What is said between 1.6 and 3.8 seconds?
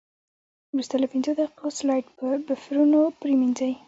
سلایډ په بفرونو پرېمنځئ.